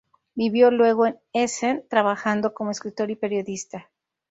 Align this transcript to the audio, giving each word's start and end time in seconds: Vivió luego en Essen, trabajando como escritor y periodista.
Vivió 0.33 0.71
luego 0.71 1.05
en 1.05 1.19
Essen, 1.31 1.85
trabajando 1.87 2.55
como 2.55 2.71
escritor 2.71 3.11
y 3.11 3.15
periodista. 3.15 3.91